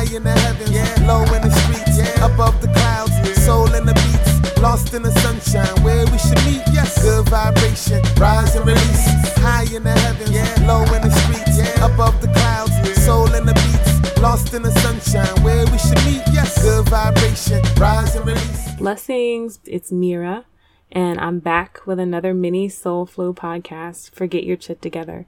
[0.00, 1.06] High in the heavens, yeah.
[1.06, 2.24] low in the streets, yeah.
[2.24, 3.34] above the clouds, yeah.
[3.44, 6.62] soul in the beats, lost in the sunshine, where we should meet.
[6.72, 9.04] Yes, good vibration, rise and release.
[9.36, 10.48] High in the heavens, yeah.
[10.66, 11.84] low in the streets, yeah.
[11.84, 12.72] above the clouds,
[13.04, 16.22] soul in the beats, lost in the sunshine, where we should meet.
[16.32, 18.74] Yes, good vibration, rise and release.
[18.76, 20.46] Blessings, it's Mira,
[20.90, 25.26] and I'm back with another mini Soul Flow podcast for Get Your Chit Together.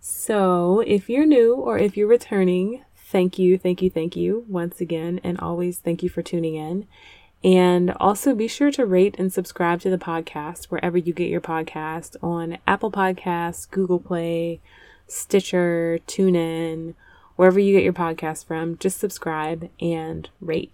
[0.00, 4.80] So, if you're new or if you're returning, thank you, thank you, thank you once
[4.80, 6.86] again, and always thank you for tuning in.
[7.42, 11.40] And also be sure to rate and subscribe to the podcast wherever you get your
[11.40, 14.60] podcast on Apple Podcasts, Google Play,
[15.06, 16.94] Stitcher, TuneIn,
[17.36, 18.76] wherever you get your podcast from.
[18.78, 20.72] Just subscribe and rate.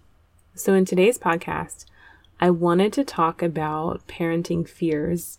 [0.55, 1.85] So, in today's podcast,
[2.39, 5.37] I wanted to talk about parenting fears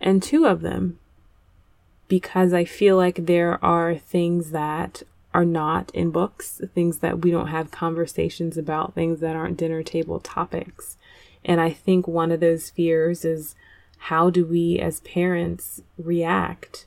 [0.00, 0.98] and two of them
[2.06, 5.02] because I feel like there are things that
[5.34, 9.82] are not in books, things that we don't have conversations about, things that aren't dinner
[9.82, 10.96] table topics.
[11.44, 13.54] And I think one of those fears is
[13.98, 16.86] how do we as parents react?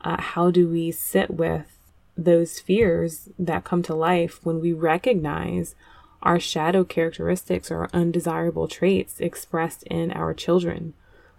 [0.00, 1.78] Uh, how do we sit with
[2.16, 5.74] those fears that come to life when we recognize
[6.22, 10.94] our shadow characteristics or undesirable traits expressed in our children?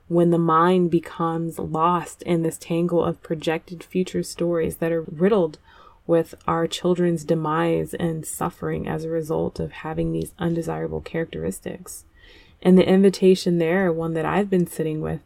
[0.08, 5.58] when the mind becomes lost in this tangle of projected future stories that are riddled
[6.06, 12.06] with our children's demise and suffering as a result of having these undesirable characteristics.
[12.62, 15.22] And the invitation there, one that I've been sitting with,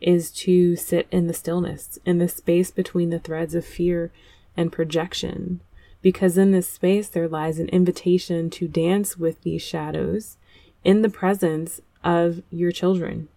[0.00, 4.12] is to sit in the stillness, in the space between the threads of fear
[4.56, 5.60] and projection.
[6.00, 10.36] Because in this space, there lies an invitation to dance with these shadows
[10.84, 13.28] in the presence of your children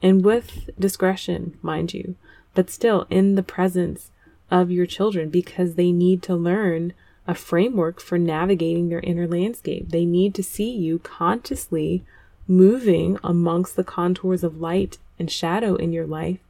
[0.00, 2.14] and with discretion, mind you,
[2.54, 4.10] but still in the presence
[4.50, 6.92] of your children because they need to learn
[7.26, 9.88] a framework for navigating their inner landscape.
[9.88, 12.04] They need to see you consciously
[12.46, 16.40] moving amongst the contours of light and shadow in your life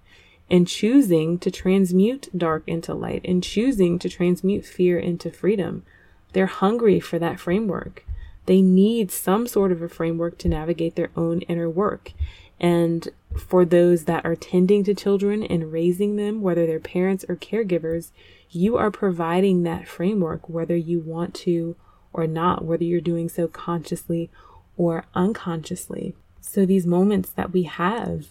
[0.51, 5.85] and choosing to transmute dark into light and choosing to transmute fear into freedom.
[6.33, 8.05] They're hungry for that framework.
[8.47, 12.13] They need some sort of a framework to navigate their own inner work.
[12.61, 13.09] And
[13.39, 18.11] for those that are tending to children and raising them, whether they're parents or caregivers,
[18.51, 21.77] you are providing that framework, whether you want to
[22.13, 24.31] or not, whether you're doing so consciously
[24.77, 26.15] or unconsciously.
[26.41, 28.29] So, these moments that we have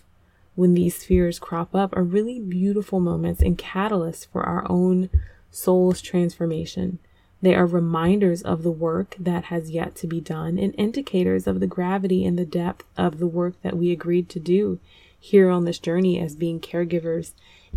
[0.56, 5.09] when these fears crop up are really beautiful moments and catalysts for our own
[5.50, 7.00] soul's transformation.
[7.43, 11.59] They are reminders of the work that has yet to be done and indicators of
[11.59, 14.79] the gravity and the depth of the work that we agreed to do
[15.19, 17.33] here on this journey as being caregivers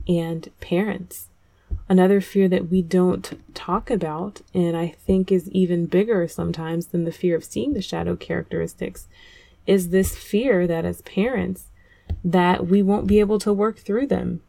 [0.06, 1.30] and parents.
[1.88, 7.02] Another fear that we don't talk about, and I think is even bigger sometimes than
[7.02, 9.08] the fear of seeing the shadow characteristics,
[9.66, 11.70] is this fear that as parents,
[12.24, 14.42] that we won't be able to work through them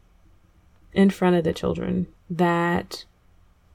[0.92, 3.04] in front of the children, that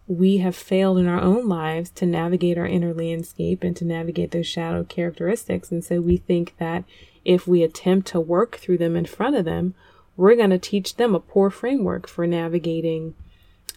[0.07, 4.31] we have failed in our own lives to navigate our inner landscape and to navigate
[4.31, 5.71] those shadow characteristics.
[5.71, 6.83] And so we think that
[7.23, 9.75] if we attempt to work through them in front of them,
[10.17, 13.15] we're going to teach them a poor framework for navigating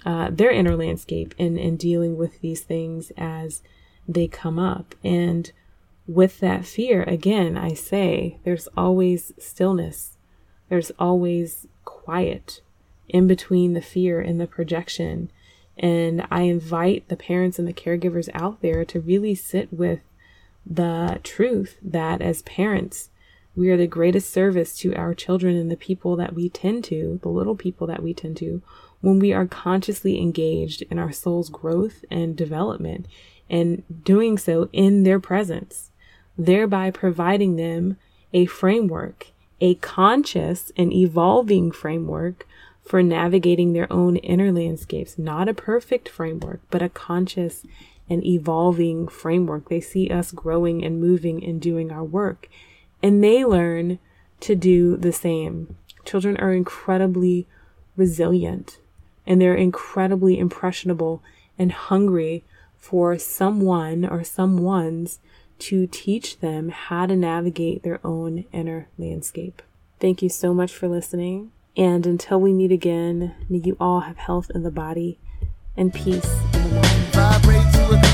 [0.05, 3.63] uh, their inner landscape and, and dealing with these things as
[4.09, 4.95] they come up.
[5.05, 5.51] And
[6.07, 10.17] with that fear, again, I say there's always stillness,
[10.69, 12.61] there's always quiet
[13.09, 15.31] in between the fear and the projection
[15.79, 20.01] and I invite the parents and the caregivers out there to really sit with
[20.65, 23.11] the truth that as parents,
[23.55, 27.21] we are the greatest service to our children and the people that we tend to,
[27.23, 28.63] the little people that we tend to,
[29.01, 33.07] when we are consciously engaged in our soul's growth and development
[33.49, 35.91] and doing so in their presence,
[36.37, 37.97] thereby providing them
[38.33, 39.29] a framework,
[39.61, 42.47] a conscious and evolving framework
[42.87, 45.19] for navigating their own inner landscapes.
[45.19, 47.65] Not a perfect framework, but a conscious
[48.09, 49.69] and evolving framework.
[49.69, 52.49] They see us growing and moving and doing our work,
[53.03, 53.99] and they learn
[54.41, 55.77] to do the same.
[56.05, 57.47] Children are incredibly
[57.97, 58.79] resilient
[59.27, 61.23] and they're incredibly impressionable
[61.59, 62.45] and hungry
[62.77, 65.19] for someone or someone's
[65.59, 69.63] to teach them how to navigate their own inner landscape.
[69.99, 71.51] Thank you so much for listening.
[71.77, 75.19] And until we meet again, may you all have health in the body
[75.77, 76.25] and peace
[76.55, 76.81] in the
[77.93, 78.06] mind.